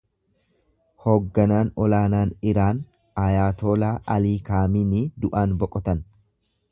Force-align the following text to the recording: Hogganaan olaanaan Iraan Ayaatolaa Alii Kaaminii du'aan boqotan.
Hogganaan 1.03 1.67
olaanaan 1.87 2.31
Iraan 2.53 2.81
Ayaatolaa 3.25 3.93
Alii 4.15 4.35
Kaaminii 4.51 5.03
du'aan 5.27 5.55
boqotan. 5.65 6.03